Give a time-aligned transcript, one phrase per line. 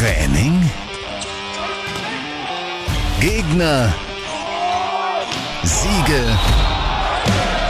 [0.00, 0.64] Training?
[3.20, 3.92] Gegner?
[5.62, 6.24] Siege?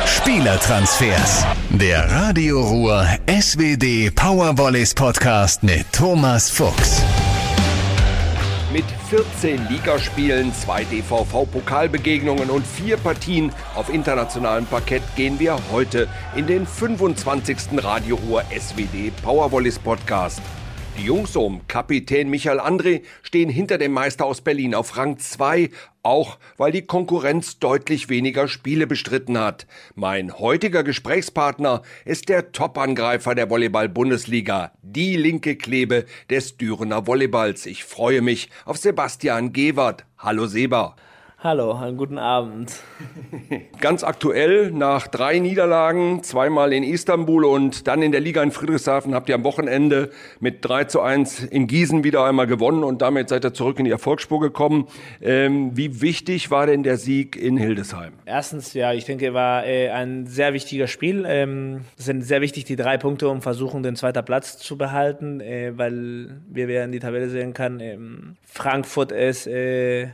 [0.06, 1.44] Spielertransfers.
[1.70, 7.02] Der Radio Ruhr SWD Powervolleys Podcast mit Thomas Fuchs.
[8.72, 16.46] Mit 14 Ligaspielen, zwei DVV-Pokalbegegnungen und vier Partien auf internationalem Parkett gehen wir heute in
[16.46, 17.56] den 25.
[17.78, 20.40] Radio Ruhr SWD Powervolleys Podcast.
[21.00, 25.70] Die Jungs um Kapitän Michael André stehen hinter dem Meister aus Berlin auf Rang 2,
[26.02, 29.66] auch weil die Konkurrenz deutlich weniger Spiele bestritten hat.
[29.94, 37.64] Mein heutiger Gesprächspartner ist der Top-Angreifer der Volleyball-Bundesliga, die linke Klebe des Dürener Volleyballs.
[37.64, 40.04] Ich freue mich auf Sebastian Gewert.
[40.18, 40.96] Hallo Seba.
[41.42, 42.70] Hallo, einen guten Abend.
[43.80, 49.14] Ganz aktuell, nach drei Niederlagen, zweimal in Istanbul und dann in der Liga in Friedrichshafen,
[49.14, 53.30] habt ihr am Wochenende mit 3 zu 1 in Gießen wieder einmal gewonnen und damit
[53.30, 54.86] seid ihr zurück in die Erfolgsspur gekommen.
[55.22, 58.12] Ähm, wie wichtig war denn der Sieg in Hildesheim?
[58.26, 61.24] Erstens, ja, ich denke, war äh, ein sehr wichtiges Spiel.
[61.26, 65.40] Ähm, es sind sehr wichtig, die drei Punkte, um versuchen, den zweiten Platz zu behalten,
[65.40, 69.46] äh, weil, wie wir in die Tabelle sehen kann, ähm, Frankfurt ist...
[69.46, 70.08] Äh,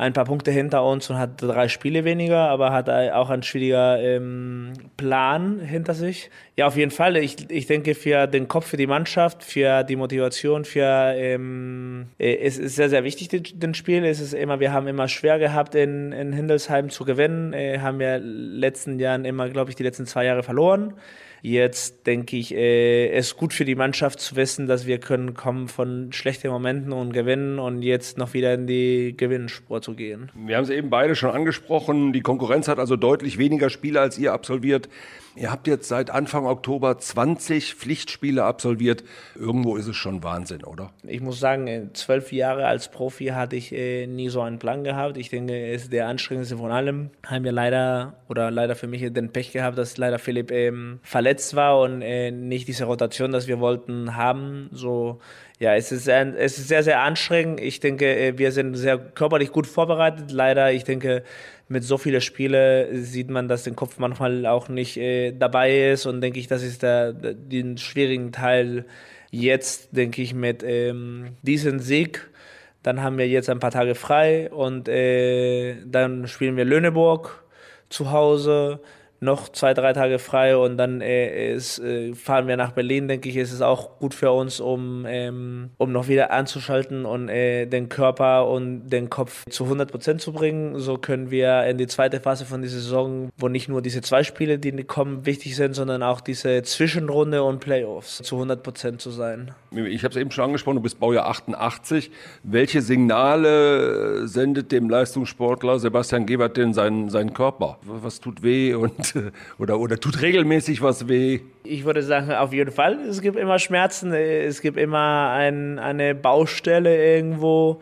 [0.00, 4.00] ein paar Punkte hinter uns und hat drei Spiele weniger, aber hat auch einen schwieriger
[4.00, 6.30] ähm, Plan hinter sich.
[6.56, 7.18] Ja, auf jeden Fall.
[7.18, 12.34] Ich, ich denke, für den Kopf, für die Mannschaft, für die Motivation, für ähm, äh,
[12.36, 14.06] es ist sehr, sehr wichtig, den Spiel.
[14.06, 17.52] Es ist immer, wir haben immer schwer gehabt, in, in Hindelsheim zu gewinnen.
[17.52, 20.94] Äh, haben wir letzten Jahren immer, glaube ich, die letzten zwei Jahre verloren.
[21.42, 25.34] Jetzt denke ich, äh, es ist gut für die Mannschaft zu wissen, dass wir können
[25.34, 30.30] kommen von schlechten Momenten und gewinnen und jetzt noch wieder in die Gewinnspur zu gehen.
[30.34, 32.12] Wir haben es eben beide schon angesprochen.
[32.12, 34.88] Die Konkurrenz hat also deutlich weniger Spiele als ihr absolviert.
[35.36, 39.04] Ihr habt jetzt seit Anfang Oktober 20 Pflichtspiele absolviert.
[39.36, 40.90] Irgendwo ist es schon Wahnsinn, oder?
[41.04, 45.16] Ich muss sagen, zwölf Jahre als Profi hatte ich äh, nie so einen Plan gehabt.
[45.16, 47.10] Ich denke, es ist der anstrengendste von allem.
[47.24, 51.54] Haben wir leider, oder leider für mich, den Pech gehabt, dass leider Philipp ähm, verletzt
[51.54, 54.68] war und äh, nicht diese Rotation, das wir wollten, haben.
[54.72, 55.20] So,
[55.60, 57.60] ja, es ist, ein, es ist sehr, sehr anstrengend.
[57.60, 60.32] Ich denke, äh, wir sind sehr körperlich gut vorbereitet.
[60.32, 61.22] Leider, ich denke,
[61.70, 66.04] mit so vielen Spielen sieht man, dass der Kopf manchmal auch nicht äh, dabei ist
[66.04, 68.86] und denke ich, das ist der, den schwierigen Teil
[69.30, 72.28] jetzt, denke ich, mit ähm, diesem Sieg.
[72.82, 77.44] Dann haben wir jetzt ein paar Tage frei und äh, dann spielen wir Löhneburg
[77.88, 78.80] zu Hause
[79.20, 83.28] noch zwei, drei Tage frei und dann äh, ist, äh, fahren wir nach Berlin, denke
[83.28, 87.66] ich, ist es auch gut für uns, um, ähm, um noch wieder anzuschalten und äh,
[87.66, 90.78] den Körper und den Kopf zu 100 Prozent zu bringen.
[90.78, 94.24] So können wir in die zweite Phase von dieser Saison, wo nicht nur diese zwei
[94.24, 99.10] Spiele, die kommen, wichtig sind, sondern auch diese Zwischenrunde und Playoffs zu 100 Prozent zu
[99.10, 99.52] sein.
[99.72, 102.10] Ich habe es eben schon angesprochen, du bist Baujahr 88.
[102.42, 107.78] Welche Signale sendet dem Leistungssportler Sebastian Gebert denn seinen, seinen Körper?
[107.82, 109.09] Was tut weh und
[109.58, 111.40] oder, oder tut regelmäßig was weh?
[111.64, 112.98] Ich würde sagen, auf jeden Fall.
[113.08, 117.80] Es gibt immer Schmerzen, es gibt immer ein, eine Baustelle irgendwo.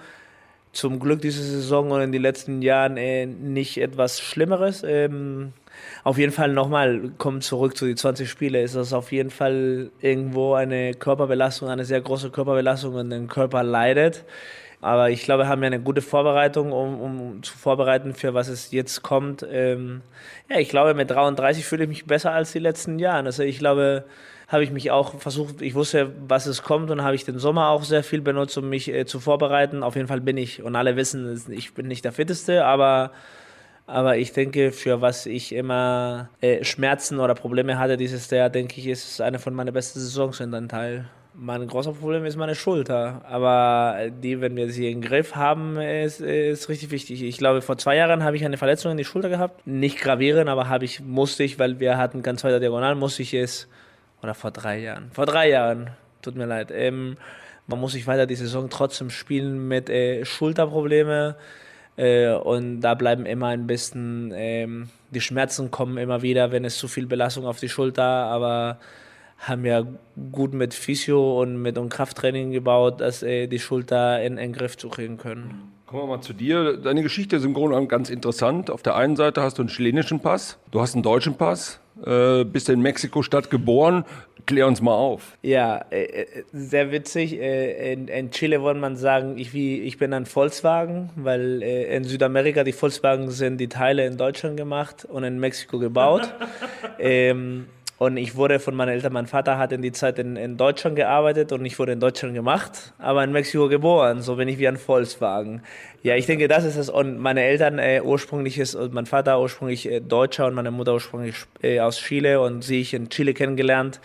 [0.72, 4.84] Zum Glück diese Saison und in den letzten Jahren äh, nicht etwas Schlimmeres.
[4.86, 5.52] Ähm,
[6.04, 9.90] auf jeden Fall nochmal, kommen zurück zu den 20 Spielen, ist das auf jeden Fall
[10.00, 14.24] irgendwo eine Körperbelastung, eine sehr große Körperbelastung und der Körper leidet.
[14.80, 18.48] Aber ich glaube, wir haben ja eine gute Vorbereitung, um, um zu vorbereiten für was
[18.48, 19.44] es jetzt kommt.
[19.50, 20.02] Ähm,
[20.48, 23.26] ja, ich glaube, mit 33 fühle ich mich besser als die letzten Jahre.
[23.26, 24.04] Also ich glaube,
[24.48, 27.68] habe ich mich auch versucht, ich wusste, was es kommt und habe ich den Sommer
[27.68, 29.82] auch sehr viel benutzt, um mich äh, zu vorbereiten.
[29.82, 33.10] Auf jeden Fall bin ich, und alle wissen, ich bin nicht der Fitteste, aber,
[33.86, 38.80] aber ich denke, für was ich immer äh, Schmerzen oder Probleme hatte dieses Jahr, denke
[38.80, 41.06] ich, ist es eine von meinen besten Saisons in deinem Teil.
[41.40, 43.22] Mein großer Problem ist meine Schulter.
[43.24, 47.22] Aber die, wenn wir sie im Griff haben, ist, ist richtig wichtig.
[47.22, 49.64] Ich glaube, vor zwei Jahren habe ich eine Verletzung in die Schulter gehabt.
[49.64, 53.34] Nicht gravierend, aber habe ich, musste ich, weil wir hatten ganz weiter Diagonal, musste ich
[53.34, 53.68] es,
[54.20, 55.90] oder vor drei Jahren, vor drei Jahren,
[56.22, 57.16] tut mir leid, ähm,
[57.68, 61.36] man muss sich weiter die Saison trotzdem spielen mit äh, Schulterprobleme.
[61.96, 66.78] Äh, und da bleiben immer ein bisschen, ähm, die Schmerzen kommen immer wieder, wenn es
[66.78, 68.78] zu viel Belastung auf die Schulter, aber
[69.38, 69.84] haben ja
[70.32, 74.76] gut mit Physio und mit und Krafttraining gebaut, dass äh, die Schulter in den Griff
[74.76, 75.72] zu kriegen können.
[75.86, 76.76] Kommen wir mal zu dir.
[76.76, 78.70] Deine Geschichte ist im Grunde genommen ganz interessant.
[78.70, 82.44] Auf der einen Seite hast du einen chilenischen Pass, du hast einen deutschen Pass, äh,
[82.44, 84.04] bist in Mexiko-Stadt geboren.
[84.44, 85.36] Klär uns mal auf.
[85.42, 87.38] Ja, äh, äh sehr witzig.
[87.38, 91.96] Äh, in, in, Chile wollte man sagen, ich, wie, ich bin ein Volkswagen, weil äh,
[91.96, 96.34] in Südamerika die Volkswagen sind die Teile in Deutschland gemacht und in Mexiko gebaut.
[96.98, 97.66] ähm,
[97.98, 100.94] Und ich wurde von meinen Eltern, mein Vater hat in die Zeit in, in Deutschland
[100.94, 104.22] gearbeitet und ich wurde in Deutschland gemacht, aber in Mexiko geboren.
[104.22, 105.62] So bin ich wie ein Volkswagen.
[106.04, 106.90] Ja, ich denke, das ist es.
[106.90, 111.34] Und meine Eltern äh, ursprünglich ist, mein Vater ursprünglich äh, Deutscher und meine Mutter ursprünglich
[111.60, 114.00] äh, aus Chile und sie ich in Chile kennengelernt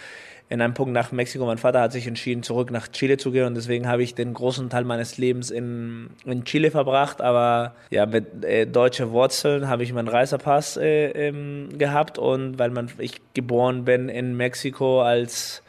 [0.53, 1.47] in einem Punkt nach Mexiko.
[1.47, 4.35] Mein Vater hat sich entschieden, zurück nach Chile zu gehen und deswegen habe ich den
[4.35, 7.21] großen Teil meines Lebens in, in Chile verbracht.
[7.21, 12.69] Aber ja, mit äh, deutschen Wurzeln habe ich meinen Reisepass äh, ähm, gehabt und weil
[12.69, 15.63] man, ich geboren bin in Mexiko als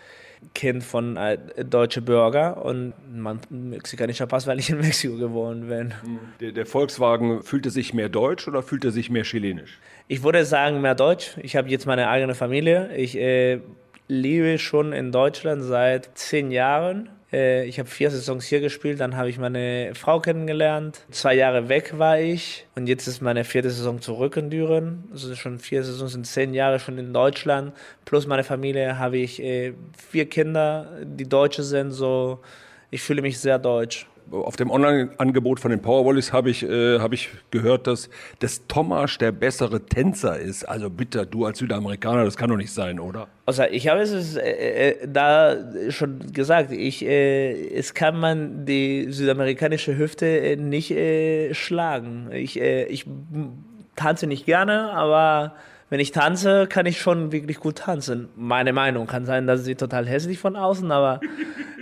[0.54, 5.94] Kind von äh, deutsche Bürger und mein mexikanischer Pass, weil ich in Mexiko geboren bin.
[6.40, 9.78] Der, der Volkswagen fühlte sich mehr deutsch oder fühlte sich mehr chilenisch?
[10.08, 11.38] Ich würde sagen mehr deutsch.
[11.40, 12.94] Ich habe jetzt meine eigene Familie.
[12.94, 13.60] Ich äh,
[14.08, 17.08] lebe schon in Deutschland seit zehn Jahren.
[17.32, 21.00] Äh, ich habe vier Saisons hier gespielt, dann habe ich meine Frau kennengelernt.
[21.10, 25.04] Zwei Jahre weg war ich und jetzt ist meine vierte Saison zurück in Düren.
[25.12, 27.72] Also schon vier Saisons sind zehn Jahre schon in Deutschland.
[28.04, 29.72] Plus meine Familie habe ich äh,
[30.10, 31.90] vier Kinder, die Deutsche sind.
[31.90, 32.40] So,
[32.90, 37.12] ich fühle mich sehr deutsch auf dem Online-Angebot von den Powerwallis habe ich, äh, hab
[37.12, 40.64] ich gehört, dass, dass Tomasz der bessere Tänzer ist.
[40.64, 43.28] Also bitte, du als Südamerikaner, das kann doch nicht sein, oder?
[43.46, 45.56] Also ich habe es äh, äh, da
[45.90, 52.30] schon gesagt, ich, äh, es kann man die südamerikanische Hüfte äh, nicht äh, schlagen.
[52.32, 53.06] Ich, ich
[53.96, 55.54] tanze nicht gerne, aber
[55.90, 58.28] wenn ich tanze, kann ich schon wirklich gut tanzen.
[58.34, 61.20] Meine Meinung kann sein, dass sie total hässlich von außen, aber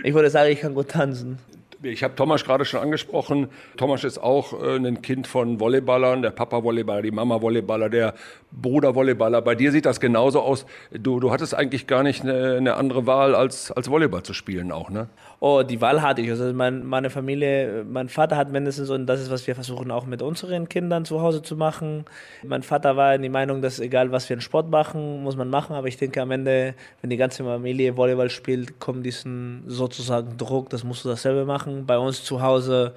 [0.03, 1.39] ich würde sagen, ich kann gut tanzen.
[1.83, 3.49] Ich habe Thomas gerade schon angesprochen.
[3.75, 8.13] Thomas ist auch äh, ein Kind von Volleyballern, der Papa Volleyballer, die Mama Volleyballer, der
[8.51, 9.41] Bruder Volleyballer.
[9.41, 10.65] Bei dir sieht das genauso aus.
[10.91, 14.71] Du, du hattest eigentlich gar nicht eine, eine andere Wahl, als, als Volleyball zu spielen
[14.71, 15.09] auch, ne?
[15.39, 16.29] Oh, die Wahl hatte ich.
[16.29, 20.05] Also mein, meine Familie, mein Vater hat mindestens, und das ist, was wir versuchen auch
[20.05, 22.05] mit unseren Kindern zu Hause zu machen.
[22.43, 25.49] Mein Vater war in die Meinung, dass egal was wir einen Sport machen, muss man
[25.49, 25.75] machen.
[25.75, 30.69] Aber ich denke am Ende, wenn die ganze Familie Volleyball spielt, kommt diesen sozusagen Druck,
[30.69, 31.85] das musst du dasselbe machen.
[31.85, 32.93] Bei uns zu Hause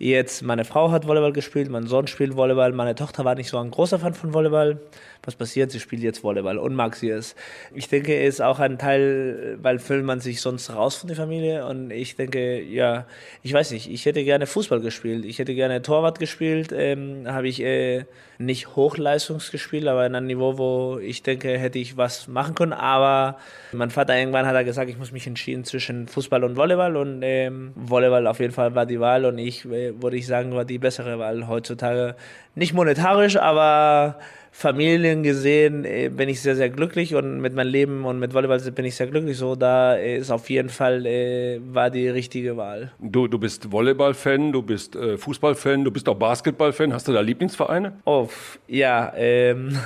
[0.00, 3.58] Jetzt, meine Frau hat Volleyball gespielt, mein Sohn spielt Volleyball, meine Tochter war nicht so
[3.58, 4.78] ein großer Fan von Volleyball.
[5.24, 5.72] Was passiert?
[5.72, 7.34] Sie spielt jetzt Volleyball und mag sie es.
[7.74, 11.16] Ich denke, es ist auch ein Teil, weil fühlt man sich sonst raus von der
[11.16, 13.06] Familie und ich denke, ja,
[13.42, 17.48] ich weiß nicht, ich hätte gerne Fußball gespielt, ich hätte gerne Torwart gespielt, ähm, habe
[17.48, 18.04] ich äh,
[18.38, 22.72] nicht Hochleistungs gespielt, aber in einem Niveau, wo ich denke, hätte ich was machen können,
[22.72, 23.38] aber
[23.72, 27.20] mein Vater irgendwann hat er gesagt, ich muss mich entschieden zwischen Fußball und Volleyball und
[27.22, 30.64] ähm, Volleyball auf jeden Fall war die Wahl und ich äh, würde ich sagen, war
[30.64, 32.16] die bessere Wahl heutzutage.
[32.54, 34.18] Nicht monetarisch, aber
[34.50, 38.58] Familien gesehen äh, bin ich sehr, sehr glücklich und mit meinem Leben und mit Volleyball
[38.72, 39.36] bin ich sehr glücklich.
[39.36, 42.90] So, da ist auf jeden Fall äh, war die richtige Wahl.
[42.98, 46.92] Du, du bist Volleyball-Fan, du bist äh, Fußball-Fan, du bist auch Basketball-Fan.
[46.92, 47.92] Hast du da Lieblingsvereine?
[48.04, 48.28] Oh,
[48.66, 49.78] ja, ähm,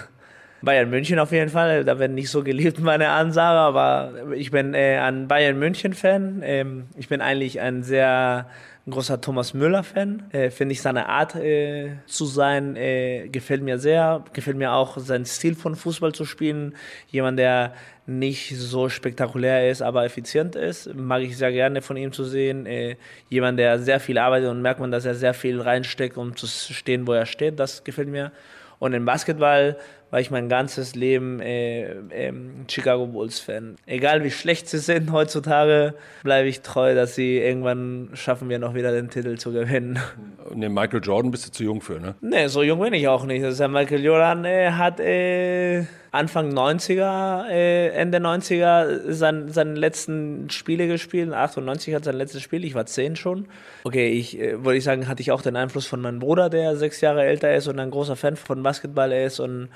[0.62, 1.84] Bayern München auf jeden Fall.
[1.84, 6.42] Da werden nicht so geliebt meine Ansage, aber ich bin äh, ein Bayern München-Fan.
[6.44, 8.46] Ähm, ich bin eigentlich ein sehr
[8.88, 10.30] großer Thomas Müller-Fan.
[10.32, 14.24] Äh, Finde ich seine Art äh, zu sein, äh, gefällt mir sehr.
[14.32, 16.74] Gefällt mir auch sein Stil von Fußball zu spielen.
[17.08, 17.74] Jemand, der
[18.06, 22.66] nicht so spektakulär ist, aber effizient ist, mag ich sehr gerne von ihm zu sehen.
[22.66, 22.96] Äh,
[23.28, 26.46] jemand, der sehr viel arbeitet und merkt man, dass er sehr viel reinsteckt, um zu
[26.46, 27.58] stehen, wo er steht.
[27.58, 28.32] Das gefällt mir.
[28.80, 29.76] Und im Basketball
[30.12, 32.32] war ich mein ganzes Leben äh, äh,
[32.68, 33.76] Chicago Bulls Fan.
[33.86, 38.74] Egal wie schlecht sie sind heutzutage, bleibe ich treu, dass sie irgendwann schaffen wir noch
[38.74, 39.98] wieder den Titel zu gewinnen.
[40.54, 42.14] Ne, Michael Jordan bist du zu jung für, ne?
[42.20, 43.42] Ne, so jung bin ich auch nicht.
[43.42, 50.88] Also Michael Jordan äh, hat äh, Anfang 90er, äh, Ende 90er sein, seine letzten Spiele
[50.88, 51.32] gespielt.
[51.32, 53.46] 98 hat sein letztes Spiel, ich war 10 schon.
[53.84, 56.76] Okay, ich äh, würde ich sagen, hatte ich auch den Einfluss von meinem Bruder, der
[56.76, 59.70] sechs Jahre älter ist und ein großer Fan von Basketball ist und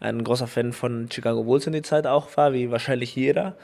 [0.00, 3.56] ein großer Fan von Chicago Bulls in die Zeit auch war, wie wahrscheinlich jeder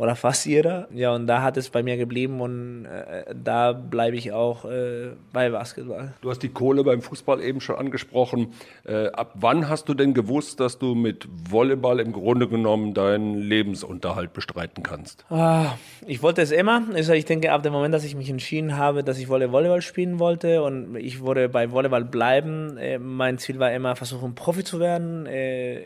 [0.00, 0.88] oder fast jeder.
[0.94, 5.10] Ja, und da hat es bei mir geblieben und äh, da bleibe ich auch äh,
[5.30, 6.14] bei Basketball.
[6.22, 8.54] Du hast die Kohle beim Fußball eben schon angesprochen.
[8.86, 13.34] Äh, ab wann hast du denn gewusst, dass du mit Volleyball im Grunde genommen deinen
[13.34, 15.26] Lebensunterhalt bestreiten kannst?
[15.28, 15.74] Ah,
[16.06, 16.82] ich wollte es immer.
[16.94, 20.18] Also ich denke, ab dem Moment, dass ich mich entschieden habe, dass ich Volleyball spielen
[20.18, 24.80] wollte und ich wollte bei Volleyball bleiben, äh, mein Ziel war immer, versuchen, Profi zu
[24.80, 25.26] werden.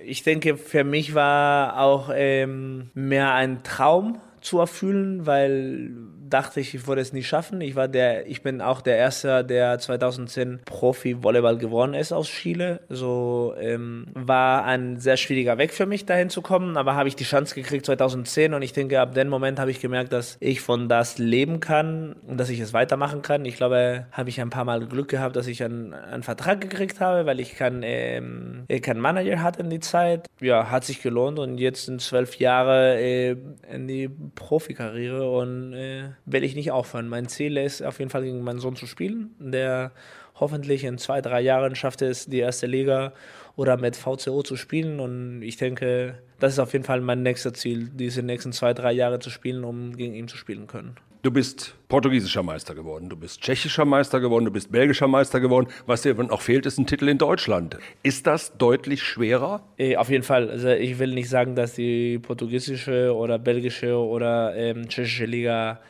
[0.04, 5.90] Ich denke, für mich war auch ähm, mehr ein Traum, zu erfüllen, weil
[6.35, 7.61] dachte ich, ich würde es nicht schaffen.
[7.61, 12.81] Ich war der, ich bin auch der Erste, der 2010 Profi-Volleyball geworden ist aus Chile.
[12.88, 17.14] So ähm, war ein sehr schwieriger Weg für mich, dahin zu kommen, aber habe ich
[17.14, 20.61] die Chance gekriegt 2010 und ich denke, ab dem Moment habe ich gemerkt, dass ich
[20.61, 23.45] von das leben kann und dass ich es weitermachen kann.
[23.45, 27.00] Ich glaube, habe ich ein paar Mal Glück gehabt, dass ich einen, einen Vertrag gekriegt
[27.00, 30.26] habe, weil ich keinen ähm, kein Manager hatte in die Zeit.
[30.41, 33.37] Ja, hat sich gelohnt und jetzt sind zwölf Jahre äh,
[33.73, 37.09] in die Profikarriere und äh, will ich nicht aufhören.
[37.09, 39.93] Mein Ziel ist auf jeden Fall gegen meinen Sohn zu spielen, der
[40.35, 43.12] hoffentlich in zwei, drei Jahren schafft es, die erste Liga
[43.57, 45.00] oder mit VCO zu spielen.
[45.00, 48.93] Und ich denke, das ist auf jeden Fall mein nächstes Ziel, diese nächsten zwei, drei
[48.93, 50.97] Jahre zu spielen, um gegen ihn zu spielen können.
[51.23, 55.69] Du bist portugiesischer Meister geworden, du bist tschechischer Meister geworden, du bist belgischer Meister geworden.
[55.87, 57.78] Was dir noch fehlt, ist ein Titel in Deutschland.
[58.02, 59.62] Ist das deutlich schwerer?
[59.78, 60.50] Äh, auf jeden Fall.
[60.50, 65.81] Also ich will nicht sagen, dass die portugiesische oder belgische oder ähm, tschechische Liga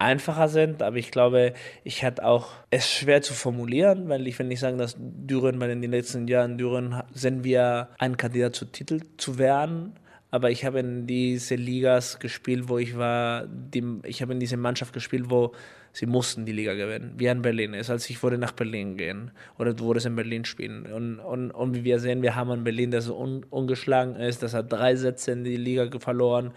[0.00, 1.52] einfacher sind, aber ich glaube,
[1.84, 5.70] ich hatte auch es schwer zu formulieren, weil ich will nicht sagen, dass Düren, weil
[5.70, 9.92] in den letzten Jahren Düren sind wir ein Kandidat zu Titel zu werden.
[10.32, 14.56] Aber ich habe in diese Ligas gespielt, wo ich war, die, ich habe in diese
[14.56, 15.52] Mannschaft gespielt, wo
[15.92, 17.90] sie mussten die Liga gewinnen, wie in Berlin ist.
[17.90, 20.86] als ich wurde nach Berlin gehen oder du wurdest in Berlin spielen.
[20.86, 24.54] Und, und, und wie wir sehen, wir haben in Berlin, das un, ungeschlagen ist, das
[24.54, 26.52] hat drei Sätze in die Liga verloren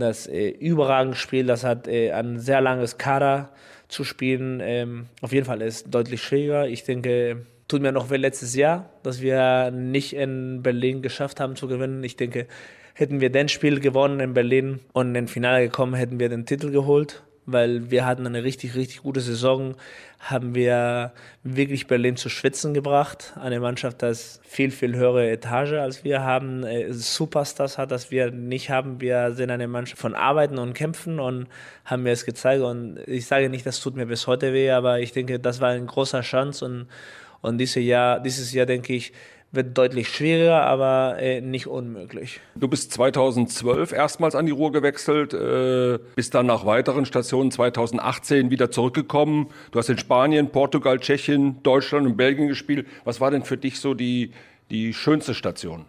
[0.00, 1.48] das äh, überragend spielt.
[1.48, 3.50] Das hat äh, ein sehr langes Kader
[3.88, 4.60] zu spielen.
[4.62, 6.66] Ähm, auf jeden Fall ist deutlich schwieriger.
[6.66, 11.56] Ich denke, tut mir noch wie letztes Jahr, dass wir nicht in Berlin geschafft haben
[11.56, 12.02] zu gewinnen.
[12.02, 12.46] Ich denke,
[12.94, 16.46] hätten wir den Spiel gewonnen in Berlin und in den Finale gekommen, hätten wir den
[16.46, 19.74] Titel geholt weil wir hatten eine richtig, richtig gute Saison,
[20.18, 23.32] haben wir wirklich Berlin zu schwitzen gebracht.
[23.40, 28.30] Eine Mannschaft, das viel, viel höhere Etage als wir haben, äh, Superstars hat, das wir
[28.30, 29.00] nicht haben.
[29.00, 31.46] Wir sind eine Mannschaft von Arbeiten und Kämpfen und
[31.84, 32.62] haben mir es gezeigt.
[32.62, 35.70] Und ich sage nicht, das tut mir bis heute weh, aber ich denke, das war
[35.70, 36.86] ein großer Chance und,
[37.40, 39.12] und dieses Jahr, dieses Jahr denke ich,
[39.52, 42.40] wird deutlich schwieriger, aber äh, nicht unmöglich.
[42.54, 48.50] Du bist 2012 erstmals an die Ruhr gewechselt, äh, bist dann nach weiteren Stationen 2018
[48.50, 49.48] wieder zurückgekommen.
[49.72, 52.86] Du hast in Spanien, Portugal, Tschechien, Deutschland und Belgien gespielt.
[53.04, 54.32] Was war denn für dich so die,
[54.70, 55.86] die schönste Station?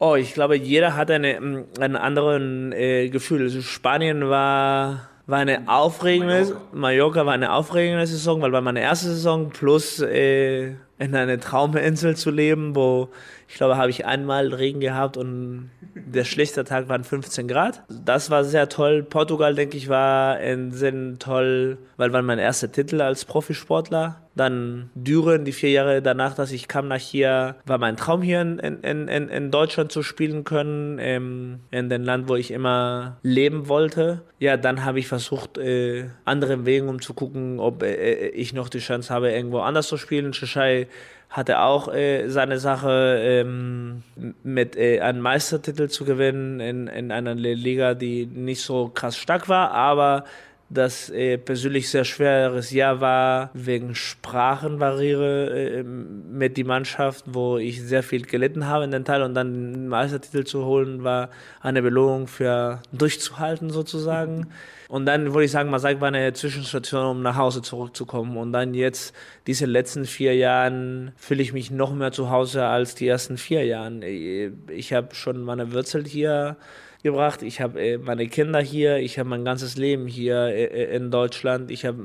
[0.00, 3.42] Oh, ich glaube, jeder hat eine, mm, ein anderes äh, Gefühl.
[3.42, 6.60] Also Spanien war war eine aufregende, Mallorca.
[6.72, 12.16] Mallorca war eine aufregende Saison, weil war meine erste Saison plus äh, in einer Trauminsel
[12.16, 13.08] zu leben, wo
[13.48, 17.82] ich glaube, habe ich einmal Regen gehabt und der schlechteste Tag waren 15 Grad.
[17.88, 19.02] Das war sehr toll.
[19.02, 24.20] Portugal, denke ich, war in Sinn toll, weil war mein erster Titel als Profisportler.
[24.36, 28.40] Dann Düren, die vier Jahre danach, dass ich kam nach hier, war mein Traum hier
[28.40, 33.18] in, in, in, in Deutschland zu spielen können, ähm, in dem Land, wo ich immer
[33.22, 34.22] leben wollte.
[34.40, 38.68] Ja, dann habe ich versucht, äh, andere Wege, um zu gucken, ob äh, ich noch
[38.68, 40.32] die Chance habe, irgendwo anders zu spielen.
[40.32, 40.88] Tschechei
[41.34, 44.04] hatte auch äh, seine Sache ähm,
[44.44, 49.48] mit äh, einem Meistertitel zu gewinnen in, in einer Liga, die nicht so krass stark
[49.48, 50.26] war, aber
[50.70, 57.82] das äh, persönlich sehr schweres Jahr war wegen Sprachenbarriere äh, mit die Mannschaft, wo ich
[57.82, 61.82] sehr viel gelitten habe in den Teil und dann den Meistertitel zu holen war eine
[61.82, 64.46] Belohnung für durchzuhalten sozusagen.
[64.88, 68.36] Und dann würde ich sagen, Masak war eine Zwischenstation, um nach Hause zurückzukommen.
[68.36, 69.14] Und dann jetzt,
[69.46, 73.64] diese letzten vier Jahren, fühle ich mich noch mehr zu Hause als die ersten vier
[73.64, 74.02] Jahren.
[74.02, 76.56] Ich habe schon meine Wurzel hier
[77.04, 77.42] gebracht.
[77.42, 81.10] Ich habe äh, meine Kinder hier, ich habe mein ganzes Leben hier äh, äh, in
[81.10, 82.02] Deutschland, ich habe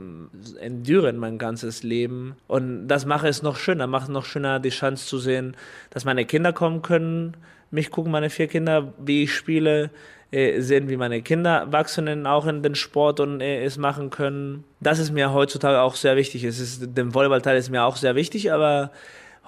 [0.61, 2.35] in Düren mein ganzes Leben.
[2.47, 5.55] Und das macht es noch schöner, macht noch schöner, die Chance zu sehen,
[5.89, 7.37] dass meine Kinder kommen können,
[7.71, 9.89] mich gucken, meine vier Kinder, wie ich spiele,
[10.31, 14.63] äh, sehen, wie meine Kinder wachsen auch in den Sport und äh, es machen können.
[14.79, 16.43] Das ist mir heutzutage auch sehr wichtig.
[16.43, 18.91] Es ist, der Volleyballteil ist mir auch sehr wichtig, aber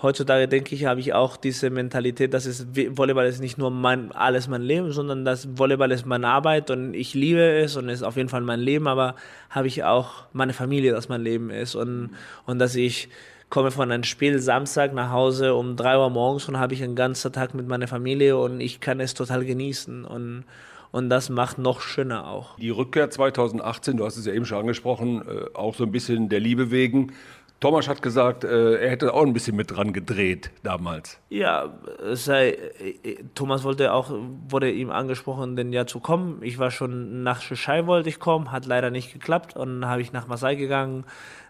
[0.02, 4.12] heutzutage denke ich, habe ich auch diese Mentalität, dass es Volleyball ist nicht nur mein
[4.12, 8.04] alles mein Leben, sondern dass Volleyball ist meine Arbeit und ich liebe es und ist
[8.04, 9.16] auf jeden Fall mein Leben, aber
[9.50, 12.12] habe ich auch meine Familie, dass mein Leben ist und
[12.46, 13.10] und dass ich
[13.50, 16.96] komme von einem Spiel Samstag nach Hause um drei Uhr morgens und habe ich einen
[16.96, 20.46] ganzen Tag mit meiner Familie und ich kann es total genießen und
[20.92, 22.56] und das macht noch schöner auch.
[22.58, 26.30] Die Rückkehr 2018, du hast es ja eben schon angesprochen, äh, auch so ein bisschen
[26.30, 27.14] der Liebe wegen.
[27.62, 31.20] Thomas hat gesagt, äh, er hätte auch ein bisschen mit dran gedreht damals.
[31.30, 31.72] Ja,
[32.14, 32.58] sei,
[33.04, 34.12] äh, Thomas wollte auch,
[34.50, 36.40] wurde ihm angesprochen, denn ja zu kommen.
[36.42, 40.02] Ich war schon nach Tschechei wollte ich kommen, hat leider nicht geklappt und dann habe
[40.02, 41.06] ich nach Marseille gegangen,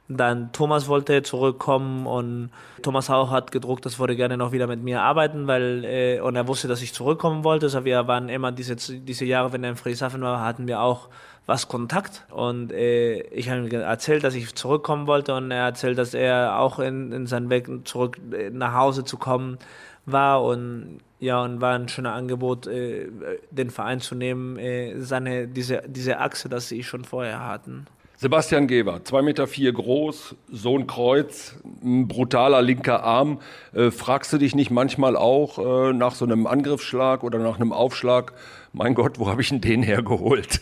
[0.07, 2.49] Dann Thomas wollte zurückkommen und
[2.81, 6.35] Thomas auch hat gedruckt, das würde gerne noch wieder mit mir arbeiten, weil äh, und
[6.35, 7.67] er wusste, dass ich zurückkommen wollte.
[7.67, 11.07] Also wir waren immer diese, diese Jahre, wenn er in Friedrichshafen war, hatten wir auch
[11.45, 15.97] was Kontakt und äh, ich habe ihm erzählt, dass ich zurückkommen wollte und er erzählt,
[15.97, 19.57] dass er auch in, in seinen Weg zurück äh, nach Hause zu kommen
[20.05, 23.07] war und ja und war ein schöner Angebot, äh,
[23.49, 27.85] den Verein zu nehmen, äh, seine diese diese Achse, dass sie schon vorher hatten.
[28.21, 33.39] Sebastian Geber, 2,4 Meter vier groß, so ein Kreuz, ein brutaler linker Arm.
[33.73, 37.73] Äh, fragst du dich nicht manchmal auch äh, nach so einem Angriffsschlag oder nach einem
[37.73, 38.33] Aufschlag,
[38.73, 40.61] mein Gott, wo habe ich denn den hergeholt?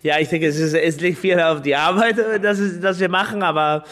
[0.00, 2.98] Ja, ich denke, es, ist, es liegt viel auf die Arbeit, äh, das, ist, das
[2.98, 3.84] wir machen, aber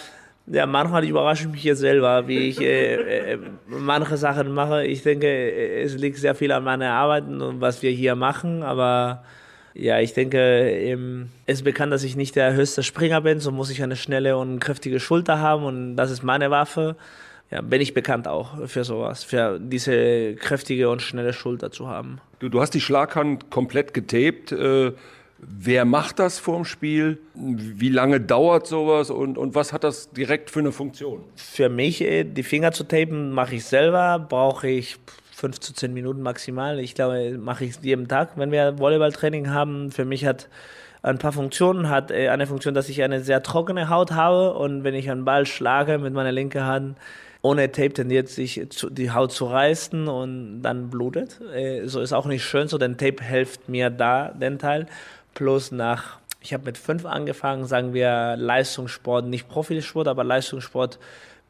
[0.46, 4.86] ja, manchmal überrasche ich mich hier selber, wie ich äh, äh, manche Sachen mache.
[4.86, 5.26] Ich denke,
[5.82, 9.22] es liegt sehr viel an meiner Arbeit und was wir hier machen, aber
[9.74, 10.98] ja, ich denke,
[11.46, 14.36] es ist bekannt, dass ich nicht der höchste Springer bin, so muss ich eine schnelle
[14.36, 16.96] und kräftige Schulter haben und das ist meine Waffe.
[17.50, 22.18] Ja, bin ich bekannt auch für sowas, für diese kräftige und schnelle Schulter zu haben.
[22.38, 24.52] Du, du hast die Schlaghand komplett getaped.
[24.52, 24.92] Äh,
[25.38, 27.18] wer macht das vorm Spiel?
[27.34, 31.24] Wie lange dauert sowas und, und was hat das direkt für eine Funktion?
[31.36, 34.96] Für mich, äh, die Finger zu tapen, mache ich selber, brauche ich
[35.42, 36.78] fünf zu zehn Minuten maximal.
[36.78, 39.90] Ich glaube, mache ich jeden Tag, wenn wir Volleyballtraining haben.
[39.90, 40.48] Für mich hat
[41.02, 44.84] ein paar Funktionen, hat äh, eine Funktion, dass ich eine sehr trockene Haut habe und
[44.84, 46.96] wenn ich einen Ball schlage mit meiner linken Hand,
[47.42, 51.40] ohne Tape tendiert sich die Haut zu reißen und dann blutet.
[51.52, 54.86] Äh, so ist auch nicht schön so, denn Tape hilft mir da, den Teil.
[55.34, 61.00] Plus nach, ich habe mit fünf angefangen, sagen wir Leistungssport, nicht Profisport, aber Leistungssport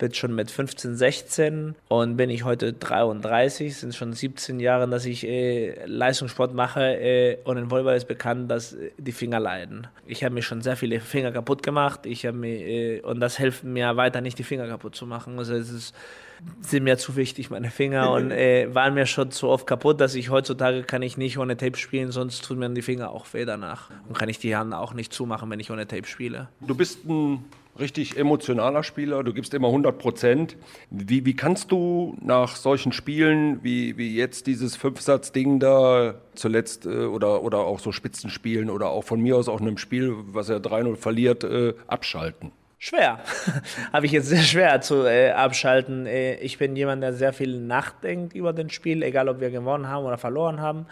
[0.02, 5.04] bin schon mit 15, 16 und bin ich heute 33, sind schon 17 Jahre, dass
[5.04, 9.86] ich äh, Leistungssport mache äh, und in Volleyball ist bekannt, dass äh, die Finger leiden.
[10.04, 13.62] Ich habe mir schon sehr viele Finger kaputt gemacht ich mir, äh, und das hilft
[13.62, 15.38] mir weiter nicht, die Finger kaputt zu machen.
[15.38, 15.94] Also es ist,
[16.62, 20.16] sind mir zu wichtig, meine Finger und äh, waren mir schon zu oft kaputt, dass
[20.16, 23.44] ich heutzutage kann ich nicht ohne Tape spielen, sonst tun mir die Finger auch weh
[23.44, 26.48] danach und kann ich die Hand auch nicht zumachen, wenn ich ohne Tape spiele.
[26.60, 27.44] Du bist ein
[27.78, 30.56] richtig emotionaler Spieler, du gibst immer 100 Prozent.
[30.90, 37.06] Wie, wie kannst du nach solchen Spielen wie, wie jetzt dieses Fünfsatz-Ding da zuletzt äh,
[37.06, 40.58] oder, oder auch so Spitzenspielen oder auch von mir aus auch einem Spiel, was er
[40.58, 42.52] 3-0 verliert, äh, abschalten?
[42.78, 43.20] Schwer.
[43.92, 46.06] Habe ich jetzt sehr schwer zu äh, abschalten.
[46.06, 49.88] Äh, ich bin jemand, der sehr viel nachdenkt über das Spiel, egal ob wir gewonnen
[49.88, 50.86] haben oder verloren haben.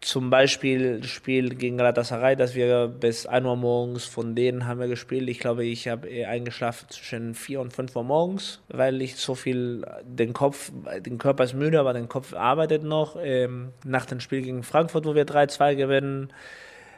[0.00, 4.78] Zum Beispiel das Spiel gegen Galatasaray, dass wir bis 1 Uhr morgens von denen haben
[4.78, 5.28] wir gespielt.
[5.28, 9.84] Ich glaube, ich habe eingeschlafen zwischen 4 und 5 Uhr morgens, weil ich so viel,
[10.04, 10.70] den Kopf,
[11.04, 13.16] den Körper ist müde, aber der Kopf arbeitet noch.
[13.20, 16.32] Ähm, nach dem Spiel gegen Frankfurt, wo wir 3-2 gewinnen,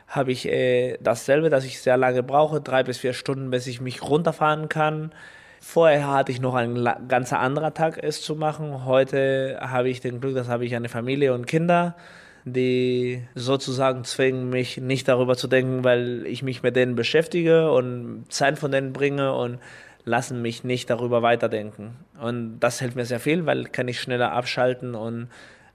[0.06, 3.80] habe ich äh, dasselbe, dass ich sehr lange brauche, drei bis vier Stunden, bis ich
[3.80, 5.12] mich runterfahren kann.
[5.60, 8.84] Vorher hatte ich noch einen ganz anderen Tag, es zu machen.
[8.84, 11.96] Heute habe ich den Glück, dass habe ich eine Familie und Kinder
[12.44, 18.24] die sozusagen zwingen mich nicht darüber zu denken, weil ich mich mit denen beschäftige und
[18.28, 19.58] Zeit von denen bringe und
[20.04, 21.96] lassen mich nicht darüber weiterdenken.
[22.20, 25.28] Und das hilft mir sehr viel, weil kann ich schneller abschalten und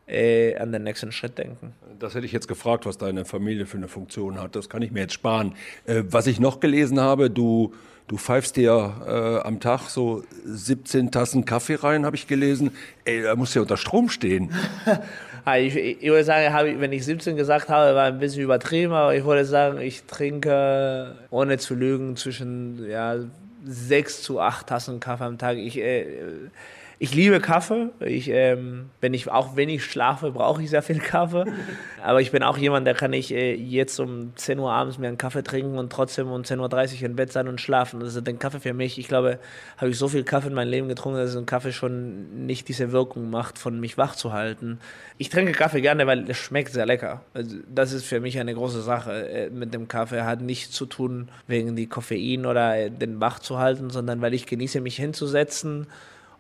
[0.07, 1.73] äh, an den nächsten Schritt denken.
[1.99, 4.55] Das hätte ich jetzt gefragt, was deine Familie für eine Funktion hat.
[4.55, 5.55] Das kann ich mir jetzt sparen.
[5.85, 7.73] Äh, was ich noch gelesen habe, du,
[8.07, 12.71] du pfeifst dir äh, am Tag so 17 Tassen Kaffee rein, habe ich gelesen.
[13.05, 14.51] Ey, da muss ja unter Strom stehen.
[15.57, 19.25] ich, ich, würde sagen, wenn ich 17 gesagt habe, war ein bisschen übertrieben, aber ich
[19.25, 23.17] würde sagen, ich trinke, ohne zu lügen, zwischen ja,
[23.65, 25.57] sechs zu acht Tassen Kaffee am Tag.
[25.57, 26.05] Ich, äh,
[26.97, 27.89] ich liebe Kaffee.
[27.99, 31.45] Ich, ähm, wenn ich auch wenig schlafe, brauche ich sehr viel Kaffee.
[32.03, 35.08] Aber ich bin auch jemand, der kann ich äh, jetzt um 10 Uhr abends mir
[35.08, 37.99] einen Kaffee trinken und trotzdem um 10.30 Uhr im Bett sein und schlafen.
[37.99, 38.97] Das ist ein Kaffee für mich.
[38.97, 39.39] Ich glaube,
[39.77, 42.91] habe ich so viel Kaffee in meinem Leben getrunken, dass ein Kaffee schon nicht diese
[42.91, 44.79] Wirkung macht, von mich wach zu halten.
[45.17, 47.21] Ich trinke Kaffee gerne, weil es schmeckt sehr lecker.
[47.34, 50.21] Also das ist für mich eine große Sache äh, mit dem Kaffee.
[50.21, 54.34] Hat nichts zu tun wegen die Koffein oder äh, den wach zu halten, sondern weil
[54.34, 55.88] ich genieße, mich hinzusetzen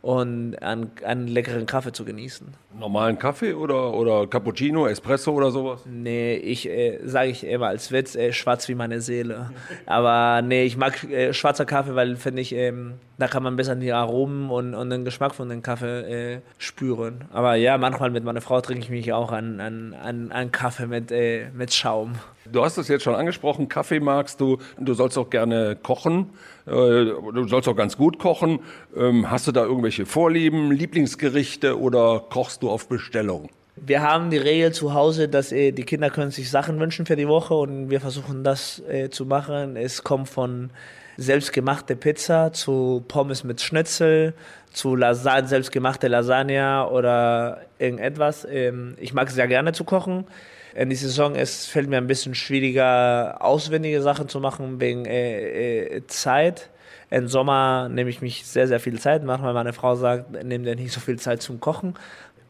[0.05, 2.53] und einen, einen leckeren Kaffee zu genießen.
[2.77, 5.81] Normalen Kaffee oder, oder Cappuccino, Espresso oder sowas?
[5.87, 9.49] Nee, ich äh, sage ich immer als Witz, äh, schwarz wie meine Seele.
[9.87, 13.75] Aber nee, ich mag äh, schwarzer Kaffee, weil finde ich, ähm, da kann man besser
[13.75, 17.25] die Aromen und, und den Geschmack von dem Kaffee äh, spüren.
[17.33, 20.85] Aber ja, manchmal mit meiner Frau trinke ich mich auch an, an, an, an Kaffee
[20.85, 22.13] mit, äh, mit Schaum.
[22.51, 26.29] Du hast es jetzt schon angesprochen, Kaffee magst du, du sollst auch gerne kochen,
[26.67, 28.59] äh, du sollst auch ganz gut kochen.
[28.95, 33.49] Ähm, hast du da irgendwelche Vorlieben, Lieblingsgerichte oder kochst du auf Bestellung?
[33.77, 37.15] Wir haben die Regel zu Hause, dass äh, die Kinder können sich Sachen wünschen für
[37.15, 39.75] die Woche und wir versuchen das äh, zu machen.
[39.75, 40.69] Es kommt von
[41.17, 44.33] selbstgemachte Pizza zu Pommes mit Schnitzel,
[44.71, 48.45] zu Lasagne, selbstgemachte Lasagne oder irgendetwas.
[48.49, 50.25] Ähm, ich mag sehr gerne zu kochen.
[50.75, 55.85] In dieser Saison es fällt mir ein bisschen schwieriger, auswendige Sachen zu machen wegen äh,
[55.85, 56.69] äh, Zeit.
[57.09, 59.23] Im Sommer nehme ich mich sehr, sehr viel Zeit.
[59.23, 61.93] Manchmal meine Frau sagt, nimm dir nicht so viel Zeit zum Kochen.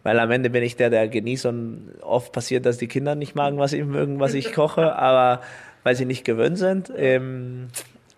[0.02, 3.36] Weil am Ende bin ich der, der genießt und oft passiert, dass die Kinder nicht
[3.36, 5.42] mögen, was ich, mögen, was ich koche, aber
[5.84, 6.92] weil sie nicht gewöhnt sind.
[6.96, 7.68] Ähm,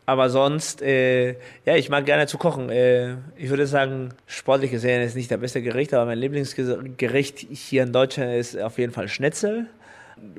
[0.06, 1.32] aber sonst, äh,
[1.65, 2.70] ja, ich mag gerne zu kochen.
[2.70, 7.84] Äh, ich würde sagen, sportlich gesehen ist nicht der beste Gericht, aber mein Lieblingsgericht hier
[7.84, 9.67] in Deutschland ist auf jeden Fall Schnitzel.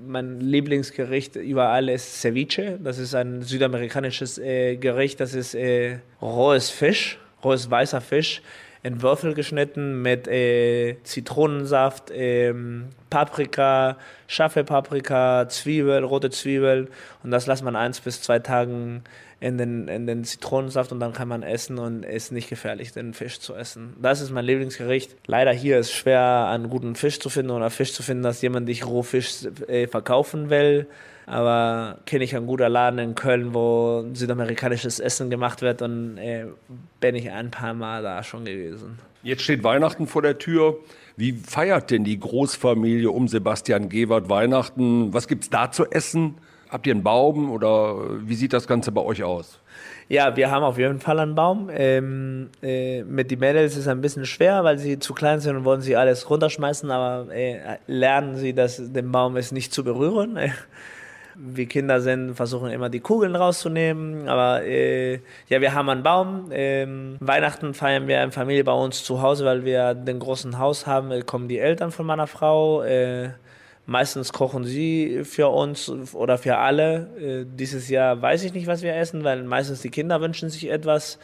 [0.04, 2.78] Mein Lieblingsgericht überall ist Ceviche.
[2.82, 5.20] Das ist ein südamerikanisches äh, Gericht.
[5.20, 8.42] Das ist äh, rohes Fisch, rohes weißer Fisch
[8.82, 16.88] in Würfel geschnitten mit äh, Zitronensaft, ähm, Paprika, scharfe Paprika, Zwiebel, rote Zwiebel
[17.22, 19.02] und das lässt man eins bis zwei Tagen
[19.40, 23.14] in den, in den Zitronensaft und dann kann man essen und ist nicht gefährlich, den
[23.14, 23.94] Fisch zu essen.
[24.02, 25.14] Das ist mein Lieblingsgericht.
[25.26, 28.42] Leider hier ist es schwer, einen guten Fisch zu finden oder Fisch zu finden, dass
[28.42, 30.86] jemand dich Rohfisch äh, verkaufen will.
[31.26, 36.46] Aber kenne ich einen guten Laden in Köln, wo südamerikanisches Essen gemacht wird und äh,
[37.00, 38.98] bin ich ein paar Mal da schon gewesen.
[39.22, 40.78] Jetzt steht Weihnachten vor der Tür.
[41.16, 45.12] Wie feiert denn die Großfamilie um Sebastian Gewert Weihnachten?
[45.12, 46.36] Was gibt es da zu essen?
[46.70, 49.60] Habt ihr einen Baum oder wie sieht das Ganze bei euch aus?
[50.08, 51.70] Ja, wir haben auf jeden Fall einen Baum.
[51.72, 55.56] Ähm, äh, mit den Mädels ist es ein bisschen schwer, weil sie zu klein sind
[55.56, 59.84] und wollen sie alles runterschmeißen, aber äh, lernen sie, dass den Baum ist nicht zu
[59.84, 60.38] berühren.
[61.38, 64.28] wir Kinder sind, versuchen immer die Kugeln rauszunehmen.
[64.28, 66.48] Aber äh, ja, wir haben einen Baum.
[66.50, 70.86] Ähm, Weihnachten feiern wir in Familie bei uns zu Hause, weil wir den großen Haus
[70.86, 71.24] haben.
[71.26, 72.82] Kommen die Eltern von meiner Frau.
[72.82, 73.30] Äh,
[73.88, 77.08] Meistens kochen sie für uns oder für alle.
[77.18, 80.68] Äh, dieses Jahr weiß ich nicht, was wir essen, weil meistens die Kinder wünschen sich
[80.68, 81.18] etwas.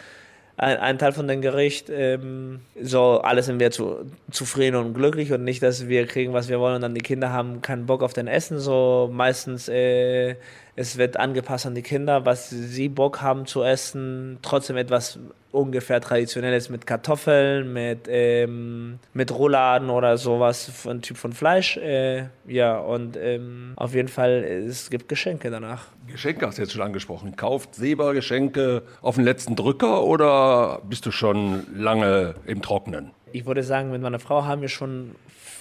[0.57, 1.91] Ein, ein Teil von dem Gericht.
[1.91, 6.49] Ähm, so, alles sind wir zu, zufrieden und glücklich und nicht, dass wir kriegen, was
[6.49, 8.59] wir wollen und dann die Kinder haben keinen Bock auf den Essen.
[8.59, 10.37] So, meistens, äh,
[10.77, 14.39] es wird angepasst an die Kinder, was sie Bock haben zu essen.
[14.43, 15.19] Trotzdem etwas
[15.53, 21.77] ungefähr traditionelles mit Kartoffeln, mit, ähm, mit Rouladen oder sowas, ein Typ von Fleisch.
[21.77, 25.87] Äh, ja, und ähm, auf jeden Fall, es gibt Geschenke danach.
[26.09, 27.37] Geschenke hast du jetzt schon angesprochen.
[27.37, 33.13] Kauft Seba Geschenke auf den letzten Drücker oder bist du schon lange im Trocknen?
[33.31, 35.15] Ich würde sagen, mit meiner Frau haben wir schon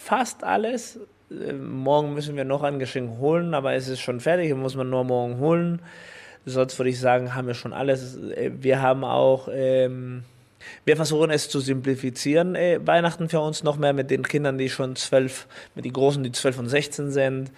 [0.04, 1.00] fast alles.
[1.34, 4.90] Äh, morgen müssen wir noch ein Geschenk holen, aber es ist schon fertig, muss man
[4.90, 5.82] nur morgen holen.
[6.46, 8.18] Sonst würde ich sagen, haben wir schon alles.
[8.60, 10.24] Wir haben auch, ähm,
[10.84, 14.70] wir versuchen es zu simplifizieren, äh, Weihnachten für uns noch mehr mit den Kindern, die
[14.70, 17.52] schon zwölf, mit den Großen, die zwölf und sechzehn sind.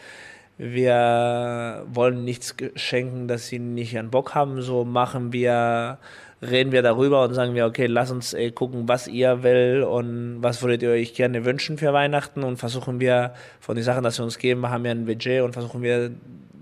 [0.57, 4.61] Wir wollen nichts schenken, dass sie nicht an Bock haben.
[4.61, 5.97] So machen wir,
[6.41, 10.37] reden wir darüber und sagen wir, okay, lass uns äh, gucken, was ihr will und
[10.41, 14.15] was würdet ihr euch gerne wünschen für Weihnachten und versuchen wir von den Sachen, dass
[14.15, 16.11] sie uns geben, haben wir ein Budget und versuchen wir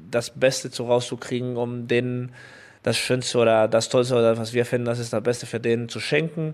[0.10, 2.32] das Beste zu rauszukriegen, um denen
[2.84, 5.88] das Schönste oder das Tollste oder was wir finden, das ist das Beste für denen
[5.88, 6.54] zu schenken.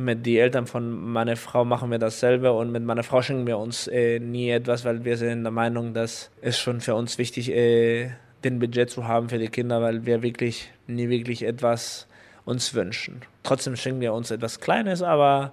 [0.00, 3.58] Mit den Eltern von meiner Frau machen wir dasselbe und mit meiner Frau schenken wir
[3.58, 7.50] uns äh, nie etwas, weil wir sind der Meinung, dass es schon für uns wichtig
[7.50, 8.10] äh,
[8.42, 12.06] den Budget zu haben für die Kinder, weil wir wirklich nie wirklich etwas
[12.46, 13.20] uns wünschen.
[13.42, 15.52] Trotzdem schenken wir uns etwas Kleines, aber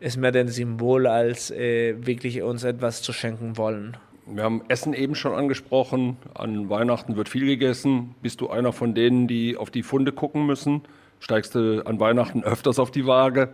[0.00, 3.98] ist mehr ein Symbol, als äh, wirklich uns etwas zu schenken wollen.
[4.26, 6.16] Wir haben Essen eben schon angesprochen.
[6.32, 8.14] An Weihnachten wird viel gegessen.
[8.22, 10.82] Bist du einer von denen, die auf die Funde gucken müssen?
[11.26, 13.48] Steigst du an Weihnachten öfters auf die Waage?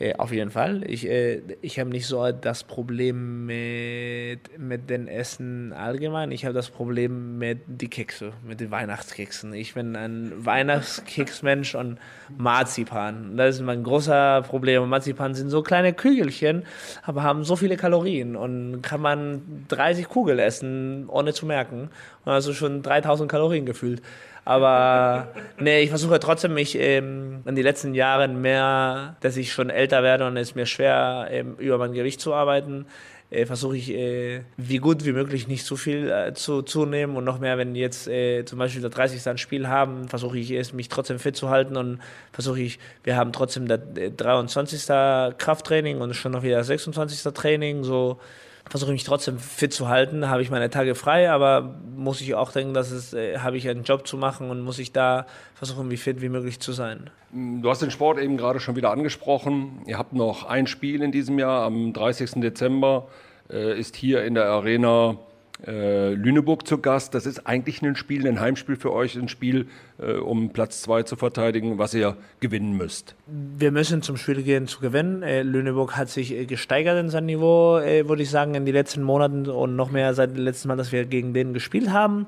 [0.00, 0.82] Äh, auf jeden Fall.
[0.84, 6.32] Ich, äh, ich habe nicht so das Problem mit, mit den Essen allgemein.
[6.32, 9.54] Ich habe das Problem mit den Kekse, mit den Weihnachtskeksen.
[9.54, 11.98] Ich bin ein Weihnachtskeksmensch und
[12.36, 13.36] Marzipan.
[13.36, 14.88] Das ist mein großer Problem.
[14.88, 16.64] Marzipan sind so kleine Kügelchen,
[17.04, 21.90] aber haben so viele Kalorien und kann man 30 Kugeln essen, ohne zu merken.
[22.24, 24.02] Also schon 3000 Kalorien gefühlt.
[24.44, 25.28] Aber
[25.58, 30.02] nee, ich versuche trotzdem mich ähm, in den letzten Jahren mehr, dass ich schon älter
[30.02, 32.86] werde und es mir schwer, ähm, über mein Gewicht zu arbeiten.
[33.30, 37.24] Äh, versuche ich, äh, wie gut wie möglich nicht zu viel äh, zu, zunehmen und
[37.24, 39.26] noch mehr, wenn jetzt äh, zum Beispiel der 30.
[39.26, 42.00] ein Spiel haben, versuche ich es, mich trotzdem fit zu halten und
[42.32, 44.88] versuche ich, wir haben trotzdem 23.
[44.90, 47.32] Äh, Krafttraining und schon noch wieder 26.
[47.32, 48.20] Training, so
[48.68, 52.34] versuche ich mich trotzdem fit zu halten, habe ich meine Tage frei, aber muss ich
[52.34, 55.26] auch denken, dass es, äh, habe ich einen Job zu machen und muss ich da
[55.54, 57.10] versuchen, wie fit wie möglich zu sein.
[57.32, 59.82] Du hast den Sport eben gerade schon wieder angesprochen.
[59.86, 61.64] Ihr habt noch ein Spiel in diesem Jahr.
[61.64, 62.40] Am 30.
[62.40, 63.08] Dezember
[63.50, 65.18] äh, ist hier in der Arena
[65.62, 67.14] Lüneburg zu Gast.
[67.14, 71.04] Das ist eigentlich ein Spiel, ein Heimspiel für euch, ein Spiel, äh, um Platz 2
[71.04, 73.14] zu verteidigen, was ihr gewinnen müsst.
[73.26, 75.22] Wir müssen zum Spiel gehen zu gewinnen.
[75.22, 78.74] Äh, Lüneburg hat sich äh, gesteigert in sein Niveau, äh, würde ich sagen, in den
[78.74, 82.26] letzten Monaten und noch mehr seit dem letzten Mal, dass wir gegen den gespielt haben.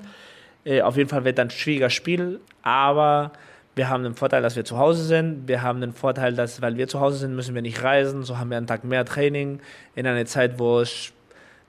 [0.64, 3.32] Äh, auf jeden Fall wird ein schwieriger Spiel, aber
[3.74, 5.48] wir haben den Vorteil, dass wir zu Hause sind.
[5.48, 8.22] Wir haben den Vorteil, dass, weil wir zu Hause sind, müssen wir nicht reisen.
[8.22, 9.60] So haben wir einen Tag mehr Training
[9.94, 11.12] in einer Zeit, wo es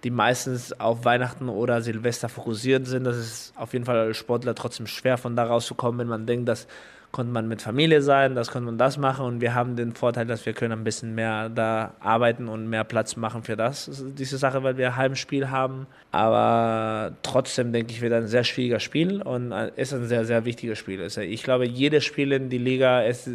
[0.07, 3.03] die meistens auf Weihnachten oder Silvester fokussiert sind.
[3.03, 6.47] Das ist auf jeden Fall als Sportler trotzdem schwer, von da rauszukommen, wenn man denkt,
[6.47, 6.65] dass
[7.11, 10.25] konnte man mit Familie sein, das konnte man das machen und wir haben den Vorteil,
[10.25, 14.37] dass wir können ein bisschen mehr da arbeiten und mehr Platz machen für das, diese
[14.37, 15.87] Sache, weil wir Heimspiel haben.
[16.11, 20.77] Aber trotzdem denke ich, wird ein sehr schwieriger Spiel und ist ein sehr, sehr wichtiges
[20.77, 21.01] Spiel.
[21.01, 23.29] Also ich glaube, jedes Spiel in die Liga ist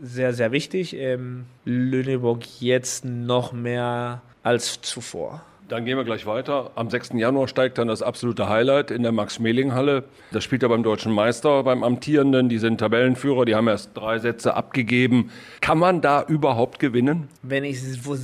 [0.00, 0.94] sehr, sehr wichtig.
[0.94, 5.42] Ähm, Lüneburg jetzt noch mehr als zuvor.
[5.68, 6.70] Dann gehen wir gleich weiter.
[6.76, 7.14] Am 6.
[7.14, 10.04] Januar steigt dann das absolute Highlight in der Max-Schmeling-Halle.
[10.30, 12.48] Das spielt er beim deutschen Meister, beim Amtierenden.
[12.48, 15.32] Die sind Tabellenführer, die haben erst drei Sätze abgegeben.
[15.60, 17.28] Kann man da überhaupt gewinnen?
[17.42, 17.80] Wenn ich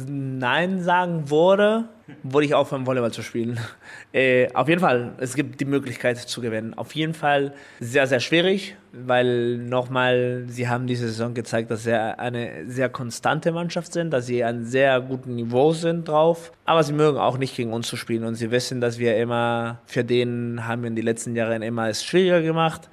[0.06, 1.88] Nein sagen würde,
[2.22, 3.58] würde ich aufhören, Volleyball zu spielen.
[4.14, 6.74] Äh, auf jeden Fall, es gibt die Möglichkeit zu gewinnen.
[6.74, 11.98] Auf jeden Fall sehr, sehr schwierig, weil nochmal, sie haben diese Saison gezeigt, dass sie
[11.98, 16.52] eine sehr konstante Mannschaft sind, dass sie ein sehr gutes Niveau sind drauf.
[16.66, 19.80] Aber sie mögen auch nicht gegen uns zu spielen und sie wissen, dass wir immer,
[19.86, 22.90] für den haben wir in den letzten Jahren immer es schwieriger gemacht.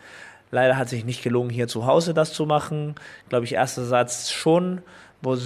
[0.52, 2.95] Leider hat sich nicht gelungen, hier zu Hause das zu machen.
[3.28, 4.82] Glaube ich, erster Satz schon
[5.21, 5.38] wo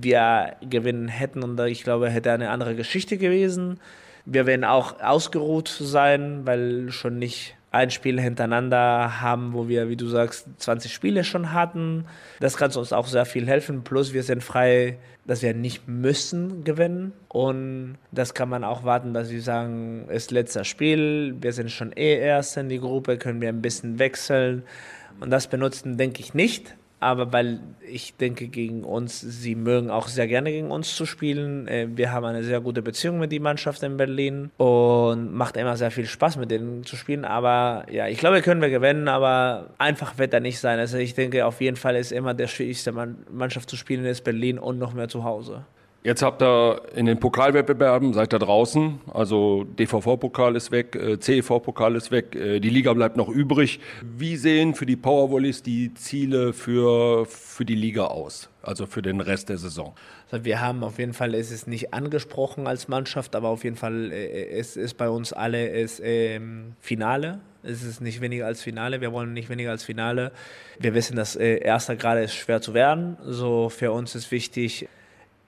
[0.00, 3.78] wir gewinnen hätten und ich glaube, hätte eine andere Geschichte gewesen.
[4.24, 9.96] Wir werden auch ausgeruht sein, weil schon nicht ein Spiel hintereinander haben, wo wir, wie
[9.96, 12.04] du sagst, 20 Spiele schon hatten.
[12.38, 13.82] Das kann uns auch sehr viel helfen.
[13.82, 17.12] Plus wir sind frei, dass wir nicht müssen gewinnen.
[17.28, 21.92] Und das kann man auch warten, dass sie sagen, ist letzter Spiel, wir sind schon
[21.92, 24.64] eh erst in die Gruppe, können wir ein bisschen wechseln.
[25.18, 27.58] Und das benutzen, denke ich nicht aber weil
[27.90, 31.66] ich denke, gegen uns, sie mögen auch sehr gerne gegen uns zu spielen.
[31.66, 35.76] Äh, wir haben eine sehr gute Beziehung mit der Mannschaft in Berlin und macht immer
[35.76, 37.24] sehr viel Spaß mit denen zu spielen.
[37.24, 40.78] Aber ja, ich glaube, können wir gewinnen, aber einfach wird er nicht sein.
[40.78, 44.60] Also ich denke, auf jeden Fall ist immer der schwierigste Mannschaft zu spielen ist Berlin
[44.60, 45.64] und noch mehr zu Hause.
[46.04, 51.94] Jetzt habt ihr in den Pokalwettbewerben, seid ihr draußen, also DVV-Pokal ist weg, äh, CEV-Pokal
[51.94, 53.78] ist weg, äh, die Liga bleibt noch übrig.
[54.02, 59.20] Wie sehen für die Powervolleys die Ziele für, für die Liga aus, also für den
[59.20, 59.94] Rest der Saison?
[60.32, 63.76] Also wir haben auf jeden Fall, es ist nicht angesprochen als Mannschaft, aber auf jeden
[63.76, 67.38] Fall äh, es ist bei uns alle ist, ähm, Finale.
[67.62, 69.00] Es ist nicht weniger als Finale.
[69.00, 70.32] Wir wollen nicht weniger als Finale.
[70.80, 73.18] Wir wissen, dass äh, erster gerade ist schwer zu werden.
[73.24, 74.88] So für uns ist wichtig,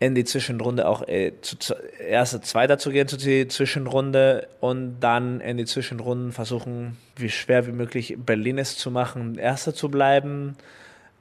[0.01, 5.01] in die Zwischenrunde auch äh, zu, zu, erste, zweiter zu gehen zu die Zwischenrunde und
[5.01, 9.89] dann in die Zwischenrunden versuchen, wie schwer wie möglich Berlin es zu machen, erster zu
[9.89, 10.57] bleiben,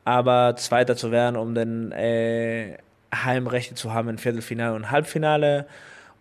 [0.05, 2.77] aber zweiter zu werden, um dann äh,
[3.13, 5.67] Heimrechte zu haben im Viertelfinale und Halbfinale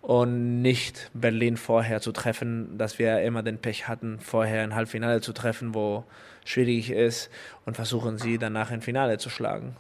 [0.03, 5.21] und nicht Berlin vorher zu treffen, dass wir immer den Pech hatten, vorher ein Halbfinale
[5.21, 6.05] zu treffen, wo
[6.45, 7.31] schwierig ist
[7.65, 9.77] und versuchen sie danach im Finale zu schlagen.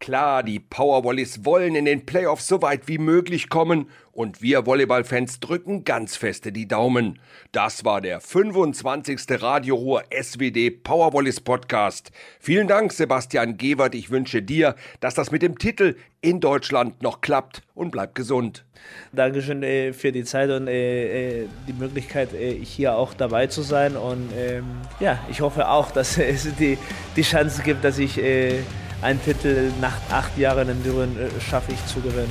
[0.00, 5.40] Klar, die Powerwollies wollen in den Playoffs so weit wie möglich kommen und wir Volleyballfans
[5.40, 7.18] drücken ganz feste die Daumen.
[7.52, 9.40] Das war der 25.
[9.42, 12.10] Radio Ruhr SWD Powerwollies Podcast.
[12.40, 13.94] Vielen Dank, Sebastian Gewert.
[13.94, 18.64] Ich wünsche dir, dass das mit dem Titel in Deutschland noch klappt und bleib gesund.
[19.12, 23.62] Dankeschön äh, für die Zeit und äh, äh die Möglichkeit, äh, hier auch dabei zu
[23.62, 23.96] sein.
[23.96, 24.64] Und ähm,
[25.00, 26.76] ja, ich hoffe auch, dass es die,
[27.16, 28.60] die Chance gibt, dass ich äh,
[29.02, 32.30] einen Titel nach acht Jahren in Düren äh, schaffe ich zu gewinnen.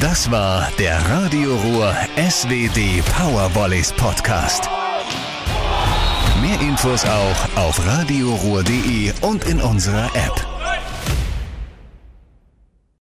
[0.00, 4.68] Das war der Radio Ruhr SWD Powervolleys Podcast.
[6.40, 10.49] Mehr Infos auch auf radioruhr.de und in unserer App.